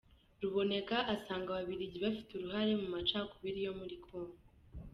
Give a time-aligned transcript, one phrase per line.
[0.41, 4.39] Ruboneka asanga Ababligi bafite uruhare mu macakubiri yo muri Congo.